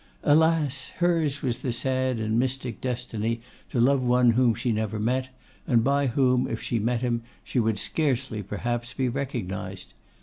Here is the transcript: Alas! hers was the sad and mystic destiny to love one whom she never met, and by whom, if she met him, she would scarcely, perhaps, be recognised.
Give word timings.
Alas! 0.23 0.93
hers 0.97 1.43
was 1.43 1.59
the 1.59 1.71
sad 1.71 2.19
and 2.19 2.39
mystic 2.39 2.81
destiny 2.81 3.39
to 3.69 3.79
love 3.79 4.01
one 4.01 4.31
whom 4.31 4.55
she 4.55 4.71
never 4.71 4.97
met, 4.97 5.29
and 5.67 5.83
by 5.83 6.07
whom, 6.07 6.47
if 6.47 6.59
she 6.59 6.79
met 6.79 7.03
him, 7.03 7.21
she 7.43 7.59
would 7.59 7.77
scarcely, 7.77 8.41
perhaps, 8.41 8.95
be 8.95 9.07
recognised. 9.07 9.93